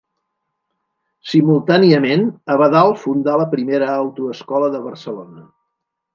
[1.33, 2.23] Simultàniament,
[2.55, 5.47] Abadal fundà la primera autoescola de Barcelona.